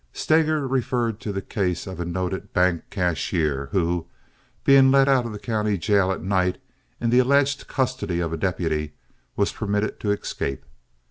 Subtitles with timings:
[0.13, 4.07] Steger referred to the case of a noted bank cashier who,
[4.63, 6.57] being let out of the county jail at night
[6.99, 8.93] in the alleged custody of a deputy,
[9.35, 10.65] was permitted to escape.